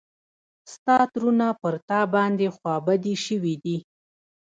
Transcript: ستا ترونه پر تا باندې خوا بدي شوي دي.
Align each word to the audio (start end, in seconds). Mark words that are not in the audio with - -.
ستا 0.73 0.97
ترونه 1.13 1.47
پر 1.61 1.73
تا 1.89 1.99
باندې 2.13 2.47
خوا 2.55 2.75
بدي 2.87 3.15
شوي 3.25 3.55
دي. 3.63 3.77